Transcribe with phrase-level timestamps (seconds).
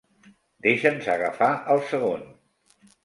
[0.67, 2.25] Deixa'ns agafar el segon.